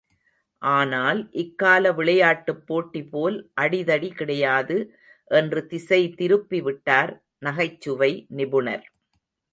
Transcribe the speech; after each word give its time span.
ஆனால் 0.61 1.19
இக்கால 1.33 1.91
விளையாட்டுப் 1.91 2.63
போட்டி 2.67 3.01
போல் 3.03 3.37
அடிதடி 3.61 4.09
கிடையாது 4.13 4.77
என்று 5.31 5.61
திசை 5.67 6.01
திருப்பி 6.13 6.61
விட்டார், 6.61 7.13
நகைச்சுவை 7.39 8.11
நிபுணர். 8.29 8.85